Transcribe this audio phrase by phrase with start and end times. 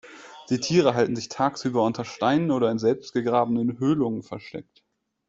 [0.49, 4.83] Die Tiere halten sich tagsüber unter Steinen oder in selbstgegrabenen Höhlungen versteckt.